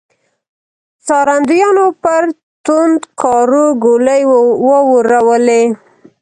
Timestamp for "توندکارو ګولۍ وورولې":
2.65-5.61